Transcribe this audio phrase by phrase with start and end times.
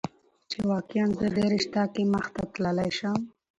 [0.49, 3.17] چې واقعا زه دې رشته کې مخته تللى شم.